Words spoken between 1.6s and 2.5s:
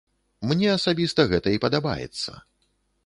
падабаецца.